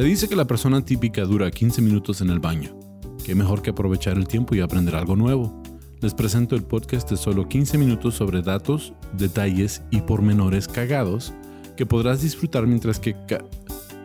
[0.00, 2.74] Se dice que la persona típica dura 15 minutos en el baño.
[3.22, 5.62] Qué mejor que aprovechar el tiempo y aprender algo nuevo.
[6.00, 11.34] Les presento el podcast de solo 15 minutos sobre datos, detalles y pormenores cagados
[11.76, 13.14] que podrás disfrutar mientras que...
[13.28, 13.44] ca-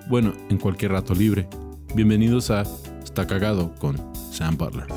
[0.10, 1.48] bueno, en cualquier rato libre.
[1.96, 2.64] Bienvenidos a
[3.02, 3.96] Está Cagado con
[4.34, 4.88] Sam Butler.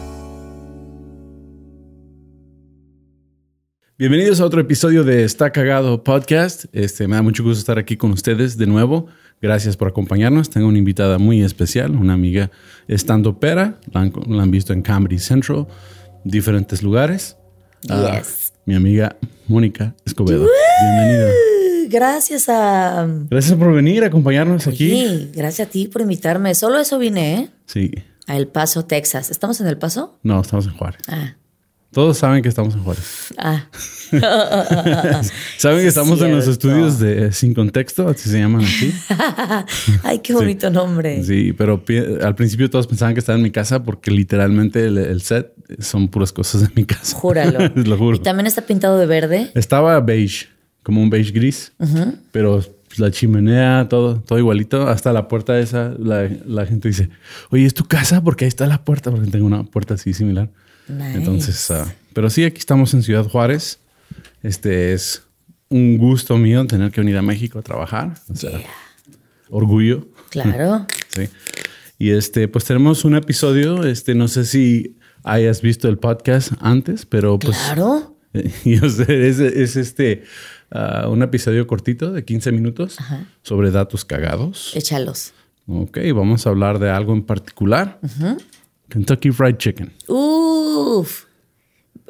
[3.97, 6.67] Bienvenidos a otro episodio de Está Cagado Podcast.
[6.73, 9.07] Este, me da mucho gusto estar aquí con ustedes de nuevo.
[9.41, 10.51] Gracias por acompañarnos.
[10.51, 12.51] Tengo una invitada muy especial, una amiga
[12.89, 13.79] estando pera.
[13.93, 15.67] La han, la han visto en Camry Central,
[16.25, 17.37] diferentes lugares.
[17.89, 18.53] Ah, Yes.
[18.67, 19.17] mi amiga
[19.47, 20.47] Mónica Escobedo.
[20.81, 21.31] Bienvenida.
[21.89, 23.07] Gracias a.
[23.31, 24.93] Gracias por venir a acompañarnos aquí.
[24.93, 26.55] Oye, gracias a ti por invitarme.
[26.55, 27.51] Solo eso vine, ¿eh?
[27.67, 27.93] Sí.
[28.27, 29.31] A El Paso, Texas.
[29.31, 30.19] ¿Estamos en El Paso?
[30.23, 31.01] No, estamos en Juárez.
[31.09, 31.37] Ah.
[31.93, 33.35] Todos saben que estamos en Juárez.
[33.39, 33.67] Ah.
[35.59, 38.93] Saben que estamos en los estudios de Sin Contexto, así se llaman aquí.
[40.03, 41.23] Ay, qué bonito nombre.
[41.25, 41.83] Sí, pero
[42.23, 46.09] al principio todos pensaban que estaba en mi casa porque literalmente el, el set son
[46.09, 47.17] puras cosas de mi casa.
[47.17, 47.59] Júralo.
[47.75, 48.17] Lo juro.
[48.17, 49.51] Y también está pintado de verde.
[49.55, 50.49] Estaba beige,
[50.83, 51.73] como un beige gris,
[52.33, 52.63] pero
[52.97, 54.89] la chimenea, todo, todo igualito.
[54.89, 57.11] Hasta la puerta esa, la, la gente dice,
[57.51, 58.23] oye, ¿es tu casa?
[58.23, 60.51] Porque ahí está la puerta, porque tengo una puerta así similar.
[60.89, 61.19] Nice.
[61.19, 63.81] Entonces, ah, pero sí, aquí estamos en Ciudad Juárez.
[64.43, 65.23] Este es
[65.69, 68.15] un gusto mío tener que venir a México a trabajar.
[68.29, 68.61] O sea,
[69.51, 70.09] orgullo.
[70.31, 70.87] Claro.
[71.09, 71.27] Sí.
[71.99, 73.85] Y este, pues tenemos un episodio.
[73.85, 77.57] Este, no sé si hayas visto el podcast antes, pero pues.
[77.57, 78.17] Claro.
[78.65, 80.23] Yo sé, es, es este
[80.71, 82.99] ah, un episodio cortito de 15 minutos
[83.43, 84.77] sobre datos cagados.
[84.77, 85.33] Échalos.
[85.67, 87.99] Ok, vamos a hablar de algo en particular.
[88.89, 89.93] Kentucky Fried Chicken.
[90.09, 91.25] Uf.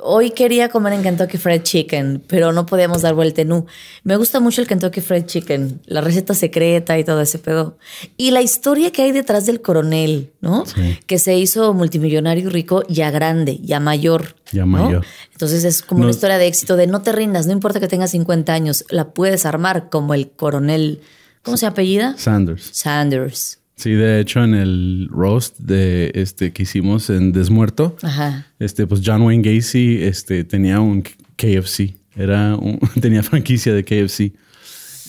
[0.01, 3.67] Hoy quería comer en Kentucky Fried Chicken, pero no podíamos dar vuelta en U.
[4.05, 7.79] Me gusta mucho el Kentucky Fried Chicken, la receta secreta y todo ese pedo.
[8.17, 10.63] Y la historia que hay detrás del coronel, ¿no?
[11.09, 14.37] Que se hizo multimillonario y rico ya grande, ya mayor.
[14.53, 14.67] Ya ¿no?
[14.69, 15.05] mayor.
[15.33, 17.89] Entonces es como No- una historia de éxito de no te rindas, no importa que
[17.89, 21.01] tengas 50 años, la puedes armar como el coronel.
[21.43, 22.15] ¿Cómo se apellida?
[22.19, 22.71] Sanders.
[22.73, 23.58] Sanders.
[23.79, 28.47] Sí, de hecho, en el roast de este que hicimos en Desmuerto, Ajá.
[28.59, 31.03] este, pues John Wayne Gacy este, tenía un
[31.37, 31.95] KFC.
[32.17, 34.33] Era un- tenía franquicia de KFC.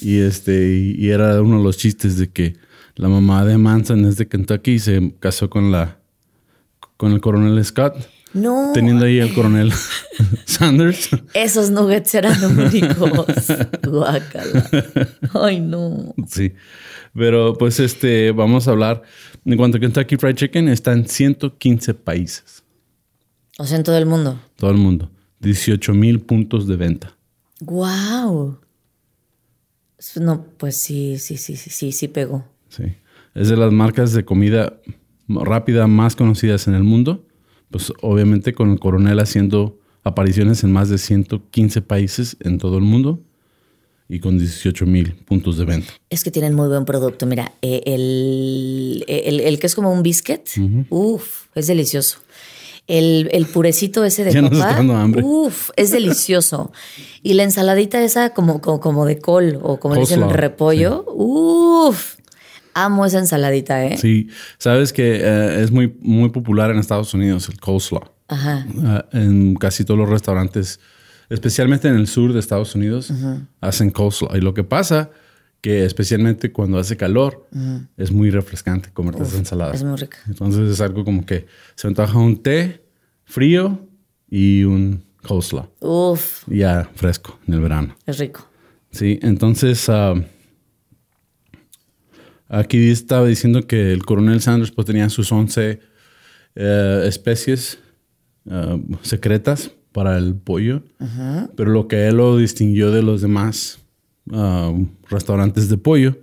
[0.01, 2.57] Y este, y, era uno de los chistes de que
[2.95, 5.97] la mamá de Manson es de Kentucky y se casó con la
[6.95, 7.95] con el coronel Scott,
[8.33, 8.71] No.
[8.73, 9.71] teniendo ahí el coronel
[10.45, 11.09] Sanders.
[11.33, 13.47] Esos nuggets eran únicos.
[13.83, 14.69] Guácala.
[15.33, 16.13] Ay, no.
[16.27, 16.53] Sí.
[17.19, 19.03] Pero pues este, vamos a hablar.
[19.43, 22.63] En cuanto a Kentucky Fried Chicken, está en 115 países.
[23.57, 24.39] O sea, en todo el mundo.
[24.55, 25.11] Todo el mundo.
[25.41, 27.17] 18 mil puntos de venta.
[27.59, 28.57] Wow.
[30.21, 32.45] No, pues sí, sí, sí, sí, sí, sí pegó.
[32.69, 32.83] Sí.
[33.35, 34.79] Es de las marcas de comida
[35.27, 37.27] rápida más conocidas en el mundo.
[37.69, 42.85] Pues obviamente con el coronel haciendo apariciones en más de 115 países en todo el
[42.85, 43.21] mundo
[44.11, 45.93] y con 18 mil puntos de venta.
[46.09, 47.25] Es que tienen muy buen producto.
[47.27, 50.41] Mira, eh, el, el, el que es como un biscuit,
[50.89, 52.17] uf, es delicioso.
[52.87, 55.21] El, el purecito ese de Ya nos papa, está dando hambre.
[55.23, 56.71] uf, es delicioso.
[57.21, 61.05] Y la ensaladita esa como, como, como de col o como le dicen Coleslaw, repollo,
[61.07, 62.15] uf,
[62.73, 63.97] amo esa ensaladita, ¿eh?
[63.99, 68.05] Sí, sabes que eh, es muy, muy popular en Estados Unidos el coleslaw.
[68.27, 68.65] Ajá.
[68.83, 70.79] Ah, en casi todos los restaurantes,
[71.29, 73.11] especialmente en el sur de Estados Unidos,
[73.61, 74.35] hacen coleslaw.
[74.35, 75.11] Y lo que pasa
[75.61, 77.47] que especialmente cuando hace calor,
[77.97, 79.73] es muy refrescante comerte esa ensalada.
[79.73, 80.17] Es muy rica.
[80.27, 81.45] Entonces es algo como que
[81.75, 82.83] se antoja un té
[83.25, 83.87] frío
[84.29, 85.69] y un coleslaw.
[85.81, 87.95] Uf, Ya fresco en el verano.
[88.05, 88.47] es rico.
[88.91, 90.15] Sí, entonces ah,
[92.47, 95.79] aquí estaba diciendo que el coronel Sanders pues, tenía sus 11
[96.55, 97.77] eh, especies
[98.49, 100.83] ah, secretas para el pollo,
[101.55, 103.79] pero lo que él lo distinguió de los demás
[104.31, 104.71] ah,
[105.09, 106.17] restaurantes de pollo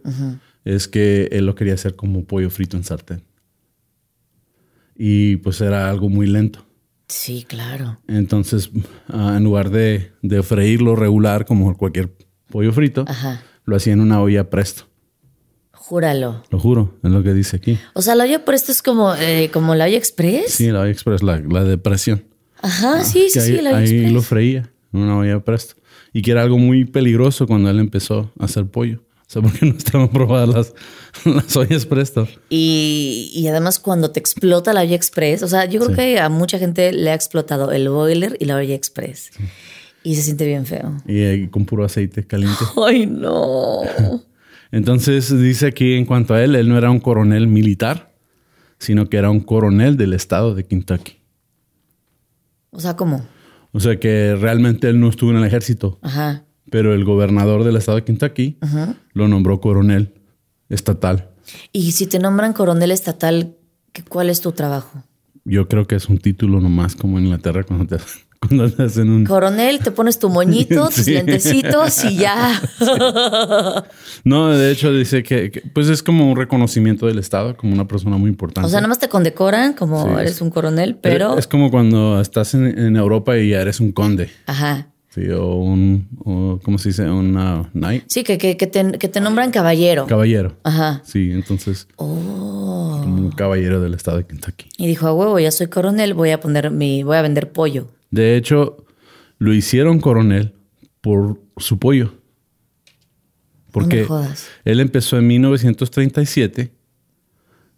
[0.64, 3.22] es que él lo quería hacer como pollo frito en sartén.
[4.96, 6.64] Y pues era algo muy lento.
[7.08, 7.98] Sí, claro.
[8.08, 8.70] Entonces,
[9.08, 12.12] ah, en lugar de, de freírlo regular como cualquier
[12.48, 13.42] pollo frito, Ajá.
[13.64, 14.84] lo hacía en una olla presto.
[15.72, 16.42] Júralo.
[16.50, 17.78] Lo juro, es lo que dice aquí.
[17.94, 20.52] O sea, la olla por esto es como, eh, como la olla express.
[20.52, 21.78] Sí, la olla express, la, la de
[22.62, 25.74] Ajá, sí, sí, sí, ahí, la olla ahí lo freía en una olla presto.
[26.12, 29.02] Y que era algo muy peligroso cuando él empezó a hacer pollo.
[29.20, 30.74] O sea, porque no estaban probadas las,
[31.24, 32.26] las ollas presto.
[32.48, 35.96] Y, y además cuando te explota la olla express, o sea, yo creo Sí.
[35.96, 39.30] que a mucha gente le ha explotado el boiler y la olla express.
[40.04, 40.96] Y se siente bien feo.
[41.06, 42.64] Y, eh, con puro aceite caliente.
[42.86, 43.80] Ay, no.
[44.72, 48.12] Entonces dice aquí en cuanto a él, él no era un coronel militar,
[48.78, 51.15] sino que era un coronel del estado de Kentucky.
[52.70, 53.26] O sea, ¿cómo?
[53.72, 56.44] O sea que realmente él no estuvo en el ejército, Ajá.
[56.70, 58.58] pero el gobernador del estado de Kentucky
[59.12, 60.14] lo nombró coronel
[60.68, 61.30] estatal.
[61.72, 63.54] Y si te nombran coronel estatal,
[63.92, 65.02] ¿qué- ¿cuál es tu trabajo?
[65.44, 68.02] Yo creo que es un título nomás como en Inglaterra cuando te,
[68.48, 69.24] cuando hacen un...
[69.24, 72.60] Coronel, te pones tu moñito, tus lentecitos y ya.
[74.24, 77.86] No, de hecho dice que, que, pues es como un reconocimiento del estado, como una
[77.86, 78.66] persona muy importante.
[78.66, 81.38] O sea, nada más te condecoran como Sí, eres es- un coronel, pero...
[81.38, 84.30] Es como cuando estás en, en Europa y ya eres un conde.
[84.46, 84.88] Ajá.
[85.10, 87.08] Sí, o un, o, ¿cómo se dice?
[87.08, 88.04] Una knight.
[88.08, 90.06] Sí, que, que, que te, que te nombran caballero.
[90.06, 90.56] Caballero.
[90.62, 91.02] Ajá.
[91.04, 93.00] Sí, entonces, Oh.
[93.02, 94.66] como un caballero del estado de Kentucky.
[94.76, 97.88] Y dijo, a huevo, ya soy coronel, voy a poner mi, voy a vender pollo.
[98.16, 98.84] De hecho,
[99.38, 100.54] lo hicieron coronel
[101.00, 102.14] por su pollo.
[103.72, 104.48] Porque No me jodas.
[104.64, 106.72] él empezó en 1937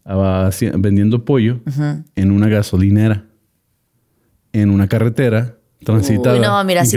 [0.05, 1.61] a- haci- vendiendo pollo
[2.15, 3.27] en una gasolinera,
[4.53, 6.97] en una carretera transitada Uy, no, mira, si,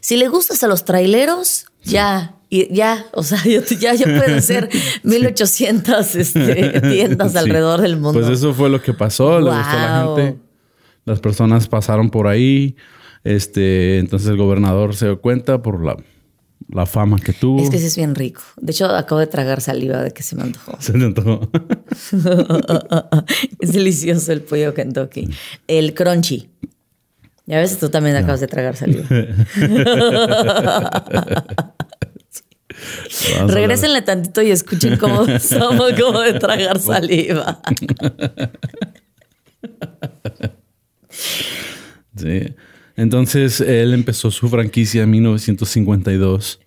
[0.00, 4.42] si le gustas a los traileros, ya, y ya, o sea, ya, ya, ya pueden
[4.52, 4.68] ser
[5.02, 7.38] 1800 este, tiendas Sí.
[7.38, 8.18] alrededor del mundo.
[8.20, 10.38] Pues eso fue lo que pasó, le gustó a la gente.
[11.08, 12.76] Las personas pasaron por ahí.
[13.24, 15.96] Este, entonces el gobernador se dio cuenta por la,
[16.68, 17.60] la fama que tuvo.
[17.62, 18.42] Es que sí es bien rico.
[18.60, 20.76] De hecho, acabo de tragar saliva de que se me antojó.
[20.80, 21.50] Se le antojó.
[23.60, 25.30] es delicioso el pollo Kentucky.
[25.66, 26.50] El crunchy.
[27.46, 29.06] Ya ves, tú también acabas de tragar saliva.
[33.40, 33.46] A.
[33.46, 37.60] Regrésenle tantito y escuchen cómo somos como de tragar saliva.
[42.16, 42.54] Sí.
[42.96, 46.60] Entonces él empezó su franquicia en 1952.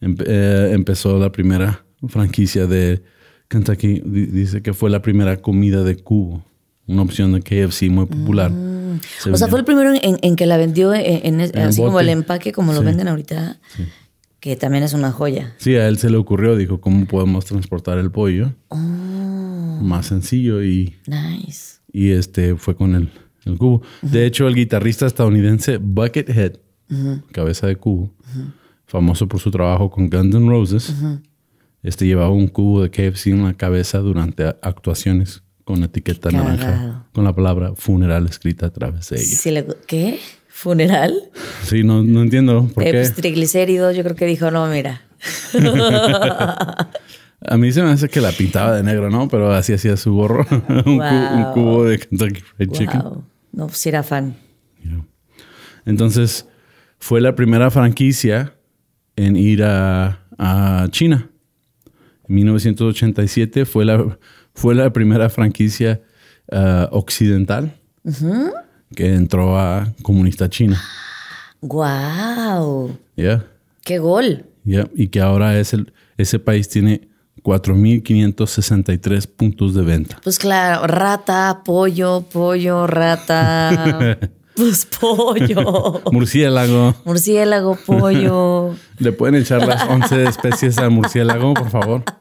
[0.00, 3.02] Empe- eh, empezó la primera franquicia de
[3.48, 4.02] Kentucky.
[4.04, 6.44] Di- Dice que fue la primera comida de cubo.
[6.86, 8.50] Una opción de KFC muy popular.
[9.18, 9.34] Se Mm.
[9.34, 11.98] O sea, fue el primero en, en que la vendió en, en- En así como
[11.98, 13.58] el empaque, como lo venden ahorita,
[14.38, 15.54] que también es una joya.
[15.56, 18.52] Sí, a él se le ocurrió, dijo, ¿cómo podemos transportar el pollo?
[18.68, 18.76] Oh.
[18.76, 21.78] Más sencillo y, Nice.
[21.90, 23.10] y este fue con el,
[23.46, 23.82] el cubo.
[24.02, 26.52] De hecho, el guitarrista estadounidense Buckethead,
[27.32, 28.10] cabeza de cubo,
[28.86, 30.94] famoso por su trabajo con Guns N' Roses,
[31.82, 36.48] este llevaba un cubo de KFC en la cabeza durante actuaciones con etiqueta Cagado.
[36.56, 39.24] naranja, con la palabra funeral escrita a través de ella.
[39.26, 40.18] Sí le- ¿Qué?
[40.48, 41.14] ¿Funeral?
[41.64, 42.98] Sí, no, no entiendo por Eh, qué.
[42.98, 45.00] pues triglicéridos, yo creo que dijo, no, mira.
[47.46, 49.28] A mí se me hace que la pintaba de negro, ¿no?
[49.28, 50.46] Pero así hacía su gorro.
[50.86, 51.04] un, cu-
[51.34, 51.52] un Wow.
[51.54, 53.02] cubo de Kentucky Fried Chicken.
[53.54, 54.34] No, pues era fan.
[54.82, 55.04] Yeah.
[55.86, 56.46] Entonces,
[56.98, 58.54] fue la primera franquicia
[59.16, 61.28] en ir a, a China.
[62.28, 64.18] En 1987 fue la,
[64.54, 66.02] fue la primera franquicia
[66.50, 67.74] ah, occidental
[68.94, 70.80] que entró a comunista China.
[71.60, 72.98] Wow.
[73.16, 73.46] Yeah,
[73.84, 74.46] Qué gol.
[74.64, 74.88] yeah.
[74.94, 77.08] Y que ahora es el, ese país tiene
[77.42, 80.18] 4.563 puntos de venta.
[80.22, 84.18] Pues claro, rata, pollo, pollo, rata.
[84.56, 86.00] pues pollo.
[86.10, 86.94] Murciélago.
[87.04, 88.74] Murciélago, pollo.
[88.98, 92.04] ¿Le pueden echar las 11 especies al murciélago, por favor?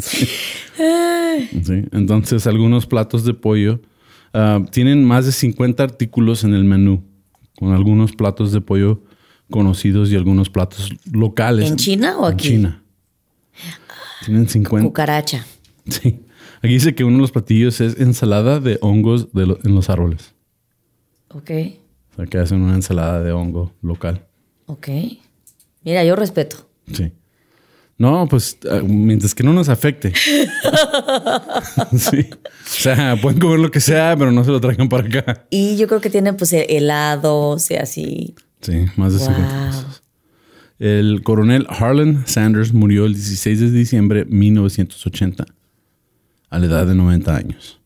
[0.00, 3.80] Sí, Entonces, algunos platos de pollo
[4.32, 7.04] ah, tienen más de 50 artículos en el menú,
[7.56, 9.02] con algunos platos de pollo
[9.50, 11.68] conocidos y algunos platos locales.
[11.70, 12.48] ¿En China o En aquí?
[12.48, 12.82] China.
[14.24, 14.86] Tienen 50.
[14.86, 15.44] Cucaracha.
[15.88, 16.20] Sí.
[16.62, 19.88] Aquí dice que uno de los platillos es ensalada de hongos de lo- en los
[19.90, 20.34] árboles.
[21.28, 21.50] Ok.
[22.12, 24.26] O sea, que hacen una ensalada de hongo local.
[24.66, 24.88] Ok.
[25.84, 26.68] Mira, yo respeto.
[26.92, 27.12] Sí.
[27.96, 30.12] No, pues ah, mientras que no nos afecte.
[31.96, 32.30] sí.
[32.30, 35.46] O sea, pueden comer lo que sea, pero no se lo traigan para acá.
[35.50, 38.34] Y yo creo que tiene pues helado, o sea, así.
[38.60, 39.66] Sí, más de 50 Wow.
[39.66, 40.02] pesos.
[40.78, 45.44] El coronel Harlan Sanders murió el 16 de diciembre de 1980
[46.50, 47.80] a la edad de 90 años.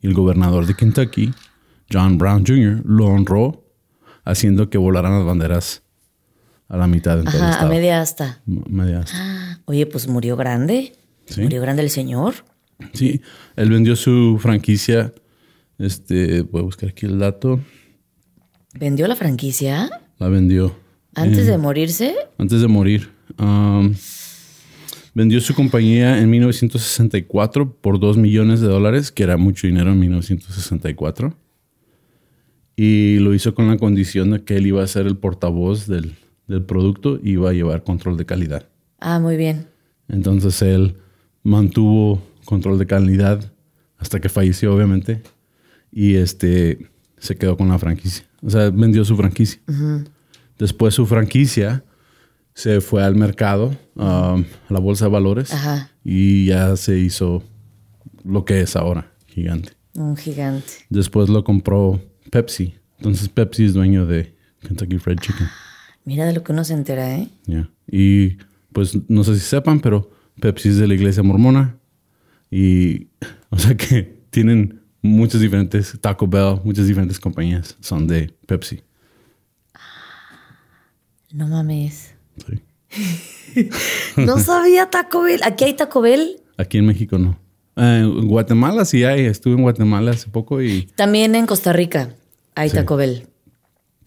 [0.00, 1.32] Y el gobernador de Kentucky,
[1.92, 3.64] John Brown Jr., lo honró
[4.24, 5.82] haciendo que volaran las banderas
[6.68, 8.40] a la mitad en todo el Ajá, a media asta.
[8.46, 9.60] Media asta.
[9.66, 10.94] Oye, pues murió grande.
[11.26, 11.42] Sí.
[11.42, 12.34] Murió grande el señor.
[12.94, 13.20] Sí,
[13.56, 15.12] él vendió su franquicia.
[15.78, 17.60] Este, voy a buscar aquí el dato.
[18.78, 20.74] ¿Vendió la franquicia La vendió
[21.14, 22.14] antes de morirse?
[22.38, 23.08] antes de morir.
[23.38, 23.94] Um,
[25.14, 30.00] vendió su compañía en 1964 por 2 millones de dólares, que era mucho dinero en
[30.00, 31.36] 1964.
[32.76, 36.16] Y lo hizo con la condición de que él iba a ser el portavoz del,
[36.48, 38.68] del producto iba a llevar control de calidad.
[38.98, 39.68] Ah, muy bien.
[40.08, 40.96] Entonces él
[41.44, 43.52] mantuvo control de calidad
[43.98, 45.22] hasta que falleció, obviamente,
[45.92, 48.24] y este se quedó con la franquicia.
[48.44, 49.60] O sea, vendió su franquicia.
[50.58, 51.82] Después su franquicia
[52.52, 55.90] se fue al mercado, um, a la bolsa de valores, Ajá.
[56.04, 57.42] y ya se hizo
[58.22, 59.72] lo que es ahora, gigante.
[59.94, 60.72] Un gigante.
[60.90, 62.74] Después lo compró Pepsi.
[62.98, 65.48] Entonces Pepsi es dueño de Kentucky Fried Chicken.
[66.04, 67.28] Mira de lo que uno se entera, ¿eh?
[67.46, 67.68] Ya.
[67.90, 68.36] Y
[68.72, 70.10] pues no sé si sepan, pero
[70.40, 71.76] Pepsi es de la iglesia mormona.
[72.50, 73.08] Y
[73.50, 78.82] o sea que tienen muchas diferentes, Taco Bell, muchas diferentes compañías son de Pepsi.
[81.32, 82.14] No mames.
[82.46, 82.62] Sí.
[84.16, 85.40] No sabía Taco Bell.
[85.44, 86.40] ¿Aquí hay Taco Bell?
[86.56, 87.38] Aquí en México no.
[87.76, 89.26] Eh, en Guatemala sí hay.
[89.26, 92.10] Estuve en Guatemala hace poco y También en Costa Rica
[92.56, 92.76] hay Sí.
[92.76, 93.28] Taco Bell.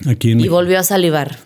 [0.06, 0.56] aquí en Y México.
[0.56, 1.38] volvió a salivar.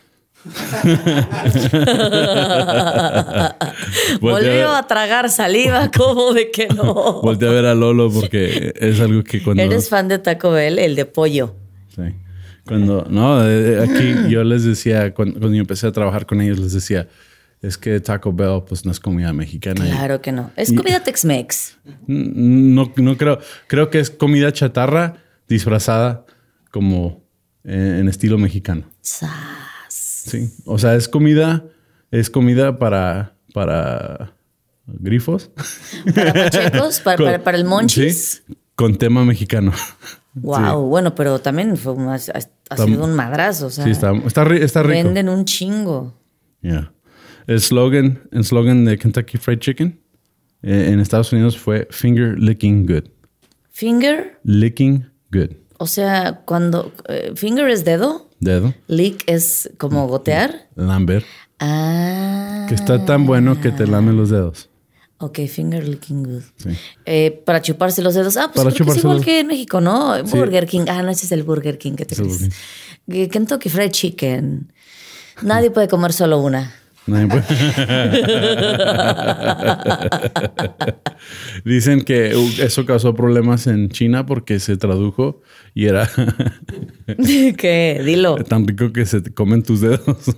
[4.22, 7.22] Volvió a tragar saliva, como de que no.
[7.22, 9.64] Volteé a ver a Lolo porque es algo que cuando...
[9.64, 10.80] ¿Eres fan de Taco Bell?
[10.80, 11.56] El de pollo.
[11.96, 12.04] Sí.
[12.66, 16.60] Cuando, no, eh, aquí yo les decía, cuando, cuando yo empecé a trabajar con ellos,
[16.60, 17.08] les decía,
[17.62, 19.88] es que Taco Bell pues no es comida mexicana.
[19.88, 20.52] Y- Claro que no.
[20.56, 21.78] Es comida Tex-Mex.
[22.08, 25.18] No, no creo, creo que es comida chatarra
[25.48, 26.26] disfrazada
[26.72, 27.24] como
[27.64, 28.84] eh, en estilo mexicano.
[29.02, 29.32] Sas.
[29.90, 30.50] Sí.
[30.66, 31.66] O sea, es comida,
[32.12, 34.34] es comida para, para
[34.88, 35.52] grifos.
[36.16, 38.44] Para pachecos, para, Con- para- para el monchis.
[38.48, 39.72] Sí, con tema mexicano.
[40.34, 43.66] Wow, bueno, pero también fue un- ha, ha sido un madrazo.
[43.66, 44.94] O sea, Sí, está, está, ri- está rico.
[44.94, 46.18] venden un chingo.
[46.62, 46.94] Yeah.
[47.48, 50.00] El slogan, el slogan de Kentucky Fried Chicken
[50.62, 53.10] eh, en Estados Unidos fue Finger Licking Good.
[53.72, 55.50] Finger, Licking Good.
[55.80, 56.94] o sea, cuando.
[57.10, 58.74] eh, finger es dedo, Dedo.
[58.88, 60.70] lick es como gotear.
[60.76, 61.26] Lambert.
[61.62, 62.66] Ah.
[62.68, 64.70] Que está tan bueno que te lame los dedos.
[65.20, 66.42] Ok, finger licking good.
[66.58, 66.70] Sí.
[67.06, 68.38] Eh, para chuparse los dedos.
[68.38, 70.22] Ah, pues Para creo que es igual que en México, ¿no?
[70.24, 70.86] Burger King.
[70.90, 72.50] Ah, no, ese es el Burger King que te crees.
[73.30, 74.74] Kentucky Fried Chicken.
[75.44, 76.74] Nadie puede comer solo una.
[81.66, 85.42] Dicen que uh, eso causó problemas en China porque se tradujo
[85.74, 86.10] y era
[87.58, 88.02] ¿Qué?
[88.06, 88.36] Dilo.
[88.44, 90.36] tan rico que se te comen tus dedos.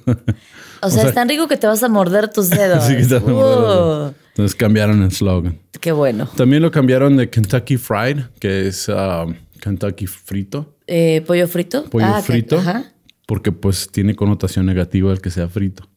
[0.82, 2.80] O sea, es tan rico que te vas a morder tus dedos.
[2.84, 4.10] Así que te van a morder.
[4.10, 5.60] Uh, Entonces cambiaron el slogan.
[5.80, 6.28] qué bueno.
[6.36, 11.86] También lo cambiaron de Kentucky Fried, que es um, Kentucky frito, Eh, ¿Pollo frito?
[11.90, 12.92] pollo Ah, que- frito, ajá.
[13.26, 15.88] porque pues tiene connotación negativa el que sea frito.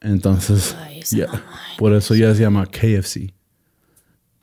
[0.00, 1.00] Entonces, Ay,
[1.78, 3.32] por eso ya se llama KFC.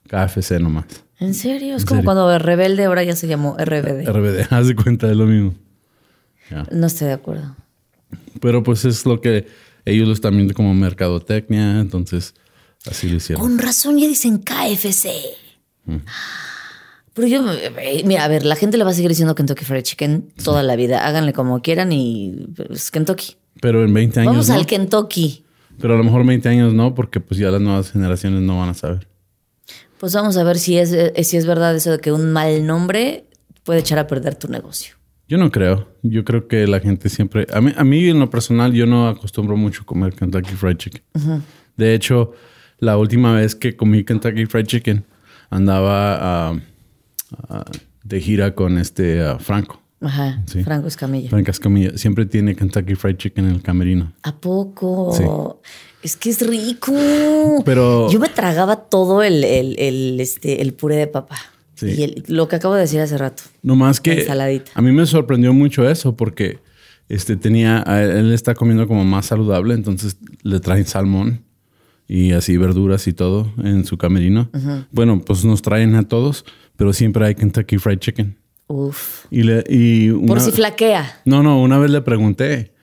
[0.07, 0.85] KFC nomás.
[1.19, 1.75] ¿En serio?
[1.75, 2.05] Es ¿En como serio?
[2.05, 4.07] cuando Rebelde ahora ya se llamó RBD.
[4.07, 5.53] RBD, haz de cuenta de lo mismo.
[6.71, 7.55] No estoy de acuerdo.
[8.41, 9.47] Pero pues es lo que
[9.85, 12.35] ellos lo están viendo como mercadotecnia, entonces
[12.85, 13.41] así lo hicieron.
[13.41, 15.09] Con razón ya dicen KFC.
[15.85, 15.97] Mm.
[17.13, 19.83] Pero yo, eh, mira, a ver, la gente le va a seguir diciendo Kentucky Fried
[19.83, 21.05] Chicken toda la vida.
[21.05, 23.35] Háganle como quieran y es Kentucky.
[23.61, 24.55] Pero en 20 años Vamos no.
[24.55, 25.42] al Kentucky.
[25.79, 28.69] Pero a lo mejor 20 años no, porque pues ya las nuevas generaciones no van
[28.69, 29.07] a saber.
[29.99, 32.65] Pues vamos a ver si es, eh, si es verdad eso de que un mal
[32.65, 33.25] nombre
[33.63, 34.95] puede echar a perder tu negocio.
[35.27, 35.87] Yo no creo.
[36.03, 37.47] Yo creo que la gente siempre...
[37.53, 41.01] A mí, a mí en lo personal yo no acostumbro mucho comer Kentucky Fried Chicken.
[41.77, 42.33] De hecho,
[42.79, 45.05] la última vez que comí Kentucky Fried Chicken
[45.49, 46.59] andaba ah,
[47.49, 47.65] ah,
[48.03, 49.82] de gira con este ah, Franco.
[50.03, 50.63] Ajá, Sí.
[50.63, 51.29] Franco Escamilla.
[51.29, 51.97] Franco Escamilla.
[51.97, 54.13] Siempre tiene Kentucky Fried Chicken en el camerino.
[54.23, 55.13] ¿A poco?
[55.15, 55.23] Sí.
[56.03, 56.91] Es que es rico.
[57.65, 61.37] Pero- Yo me tragaba todo el, el, el, este, el puré de papa.
[61.75, 61.87] Sí.
[61.97, 63.43] Y el- lo que acabo de decir hace rato.
[63.61, 64.71] No más que Ensaladita.
[64.75, 66.59] a mí me sorprendió mucho eso porque
[67.09, 71.41] este tenía él está comiendo como más saludable, entonces le traen salmón
[72.07, 74.49] y así verduras y todo en su camerino.
[74.91, 76.45] Bueno, pues nos traen a todos,
[76.75, 78.35] pero siempre hay Kentucky Fried Chicken.
[78.73, 79.25] Uf.
[79.29, 81.21] Y le y Por si flaquea.
[81.25, 82.73] No, no, una vez le pregunté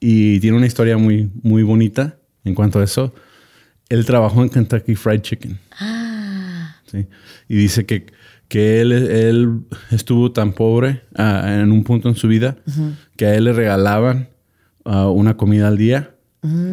[0.00, 3.12] y tiene una historia muy muy bonita en cuanto a eso.
[3.90, 5.58] Él trabajó en Kentucky Fried Chicken.
[5.78, 6.76] Ah.
[6.86, 7.06] Sí.
[7.48, 8.06] Y dice que,
[8.48, 12.56] que él, él estuvo tan pobre ah, en un punto en su vida
[13.16, 14.30] que a él le regalaban
[14.86, 16.14] ah, una comida al día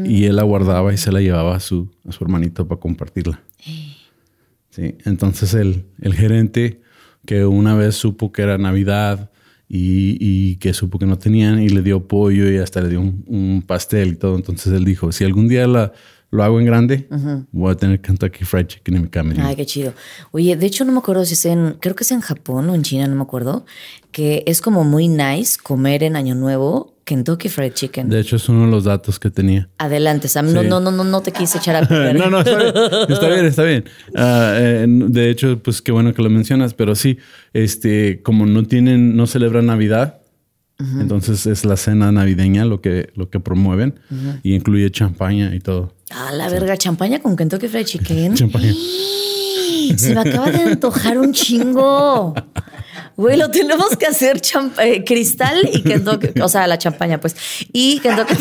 [0.06, 3.42] y él la guardaba y se la llevaba a su, a su hermanito para compartirla.
[3.58, 4.96] Sí.
[5.04, 6.84] Entonces el, el gerente
[7.26, 9.32] que una vez supo que era Navidad
[9.68, 13.02] y, y que supo que no tenían y le dio pollo y hasta le dio
[13.02, 14.36] un, un pastel y todo.
[14.36, 15.94] Entonces él dijo, si algún día la,
[16.34, 17.08] lo hago en grande,
[17.52, 19.46] voy a tener Kentucky Fried Chicken en mi camerino.
[19.46, 19.94] Ay, qué chido.
[20.32, 22.76] Oye, de hecho no me acuerdo si es en, creo que es en Japón o
[22.76, 23.66] en China, no me acuerdo,
[24.12, 28.10] que es como muy nice comer en Año Nuevo Kentucky Fried Chicken.
[28.10, 29.70] De hecho, es uno de los datos que tenía.
[29.78, 30.54] Adelante, Sam.
[30.54, 30.68] No, Sí.
[30.68, 32.16] no, no, no, no te quise echar a perder.
[32.20, 32.68] no, no, está bien,
[33.08, 33.46] está bien.
[33.46, 33.84] Está bien.
[34.16, 37.18] Eh, de hecho, pues qué bueno que lo mencionas, pero sí,
[37.54, 40.20] este, como no tienen, no celebran Navidad,
[41.00, 44.00] entonces es la cena navideña lo que, lo que promueven
[44.44, 45.94] y incluye champaña y todo.
[46.12, 48.34] Ah, la verga, champaña con Kentucky Fried Chicken.
[48.34, 48.74] Champaña.
[49.98, 52.34] Se me acaba de antojar un chingo.
[53.16, 54.42] Güey, lo tenemos que hacer
[54.82, 57.36] eh, cristal y Kentucky, o sea, la champaña, pues.
[57.72, 58.34] Y Kentucky.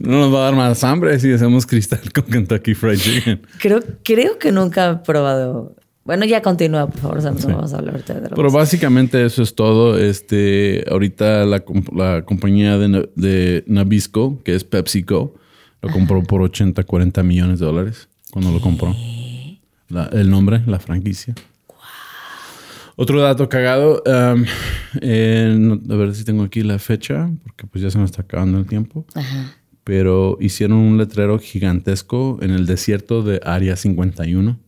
[0.00, 3.40] No nos va a dar más hambre si hacemos cristal con Kentucky Fried Chicken.
[3.58, 5.74] Creo, creo que nunca he probado.
[6.04, 8.28] Bueno, ya continúa, por favor, Sam, no vamos a hablar de.
[8.28, 9.98] Pero básicamente eso es todo.
[9.98, 11.64] Este, ahorita la,
[11.94, 15.34] la compañía de, de Nabisco, que es PepsiCo,
[15.80, 18.94] lo compró por 80, 40 millones de dólares cuando lo compró.
[19.94, 21.34] La- el nombre, la franquicia.
[22.96, 24.02] Otro dato cagado.
[24.06, 24.44] um,
[25.00, 28.22] eh, no- a ver si tengo aquí la fecha, porque pues ya se me está
[28.22, 29.04] acabando el tiempo.
[29.14, 29.54] Ajá.
[29.82, 34.58] Pero hicieron un letrero gigantesco en el desierto de Área 51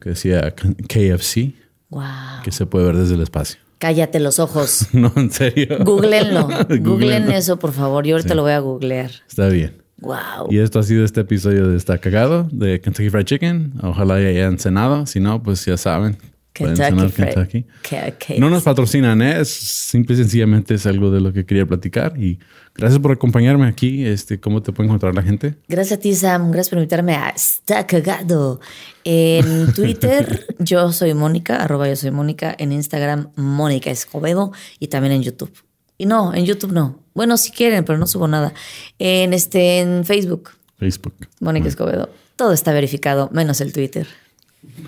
[0.00, 1.54] que decía KFC,
[1.88, 2.02] Wow.
[2.44, 3.58] que se puede ver desde el espacio.
[3.78, 4.86] Cállate los ojos.
[4.92, 5.78] No, en serio.
[5.84, 6.46] Googleenlo.
[6.80, 8.06] Googleen eso, por favor.
[8.06, 9.10] Yo ahorita lo voy a googlear.
[9.28, 9.82] Está bien.
[10.00, 10.48] Wow.
[10.50, 13.74] Y esto ha sido este episodio de Está Cagado de Kentucky Fried Chicken.
[13.82, 15.06] Ojalá ya hayan cenado.
[15.06, 16.16] Si no, pues ya saben.
[16.52, 18.38] Kentucky Fried- Kentucky.
[18.40, 19.40] No nos patrocinan, ¿eh?
[19.40, 22.14] Es simple y sencillamente es algo de lo que quería platicar.
[22.18, 22.38] Y
[22.74, 24.04] gracias por acompañarme aquí.
[24.04, 25.54] Este, ¿Cómo te puede encontrar la gente?
[25.68, 26.50] Gracias a ti, Sam.
[26.50, 28.60] Gracias por invitarme a Está Cagado.
[29.04, 32.54] En Twitter, yo soy Mónica, arroba yo soy Mónica.
[32.58, 34.52] En Instagram, Mónica Escobedo.
[34.78, 35.52] Y también en YouTube.
[36.00, 36.98] Y no, en YouTube no.
[37.12, 38.54] Bueno, si quieren, pero no subo nada.
[38.98, 41.12] En, este, en Facebook, Facebook.
[41.40, 42.08] Mónica Escobedo.
[42.36, 44.06] Todo está verificado, menos el Twitter.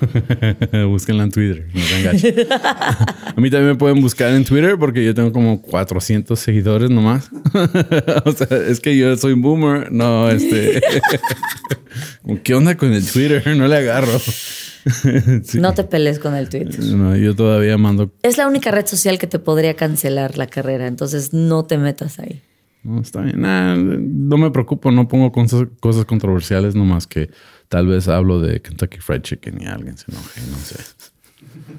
[0.88, 1.68] Búsquenla en Twitter.
[1.74, 2.24] No gachos.
[3.36, 7.28] a mí también me pueden buscar en Twitter porque yo tengo como 400 seguidores nomás.
[8.24, 9.92] o sea, es que yo soy un boomer.
[9.92, 10.80] No, este...
[12.42, 13.54] ¿Qué onda con el Twitter?
[13.54, 14.18] No le agarro.
[15.44, 15.60] Sí.
[15.60, 16.80] No te pelees con el Twitter.
[16.80, 18.12] No, yo todavía mando...
[18.22, 22.18] Es la única red social que te podría cancelar la carrera, entonces no te metas
[22.18, 22.42] ahí.
[22.82, 23.40] No, está bien.
[23.40, 24.90] Nah, no me preocupo.
[24.90, 27.30] No pongo cosas, cosas controversiales nomás que
[27.68, 30.40] tal vez hablo de Kentucky Fried Chicken y alguien se enoje.
[30.50, 30.76] No sé.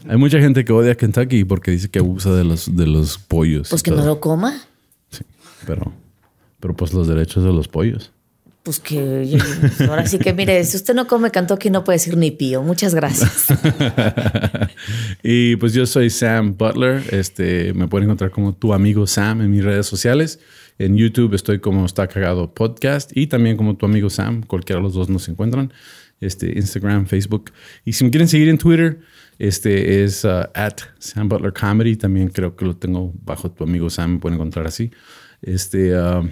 [0.07, 3.69] Hay mucha gente que odia Kentucky porque dice que abusa de los, de los pollos.
[3.69, 4.07] Pues que no todo.
[4.07, 4.61] lo coma.
[5.09, 5.23] Sí,
[5.65, 5.91] pero,
[6.59, 8.11] pero pues los derechos de los pollos.
[8.63, 9.37] Pues que
[9.89, 12.63] ahora sí que mire, si usted no come Kentucky no puede decir ni pío.
[12.63, 13.47] Muchas gracias.
[15.23, 17.03] y pues yo soy Sam Butler.
[17.11, 20.39] Este, me pueden encontrar como tu amigo Sam en mis redes sociales.
[20.79, 24.43] En YouTube estoy como Está Cagado Podcast y también como tu amigo Sam.
[24.43, 25.73] Cualquiera de los dos nos encuentran.
[26.21, 27.51] Este, Instagram, Facebook.
[27.83, 29.01] Y si me quieren seguir en Twitter,
[29.39, 31.97] este es uh, at Sam Butler Comedy.
[31.97, 34.13] También creo que lo tengo bajo tu amigo Sam.
[34.13, 34.89] Me pueden encontrar así.
[35.41, 36.25] Este, uh,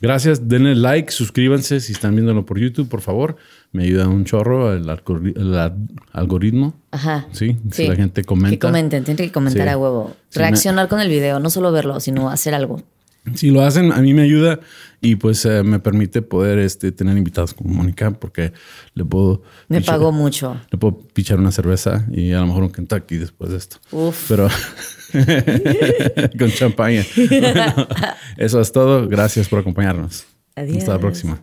[0.00, 0.48] gracias.
[0.48, 3.36] Denle like, suscríbanse si están viéndolo por YouTube, por favor.
[3.72, 5.76] Me ayuda un chorro el, algori- el al-
[6.12, 6.74] algoritmo.
[6.90, 7.26] Ajá.
[7.32, 8.50] Sí, si la gente comenta.
[8.50, 9.68] Que comenten, tienen que comentar Sí.
[9.68, 10.16] a huevo.
[10.30, 12.82] Sí, Reaccionar con el video, no solo verlo, sino hacer algo.
[13.34, 14.60] Si lo hacen, a mí me ayuda
[15.00, 18.52] y pues eh, me permite poder este, tener invitados como Mónica porque
[18.94, 19.42] le puedo...
[19.68, 20.60] Me pichar- pagó mucho.
[20.70, 23.76] Le puedo pichar una cerveza y a lo mejor un Kentucky después de esto.
[23.90, 24.26] Uf.
[24.28, 24.48] Pero
[26.38, 27.04] con champaña.
[27.16, 27.88] Bueno,
[28.36, 29.08] eso es todo.
[29.08, 30.26] Gracias por acompañarnos.
[30.54, 30.78] Adiós.
[30.78, 31.42] Hasta la próxima.